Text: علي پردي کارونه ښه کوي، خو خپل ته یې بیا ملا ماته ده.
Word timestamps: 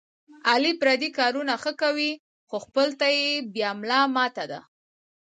علي 0.49 0.71
پردي 0.81 1.09
کارونه 1.19 1.53
ښه 1.63 1.71
کوي، 1.81 2.11
خو 2.47 2.57
خپل 2.65 2.87
ته 2.99 3.07
یې 3.17 3.27
بیا 3.55 3.69
ملا 3.81 3.99
ماته 4.15 4.43
ده. 4.51 4.59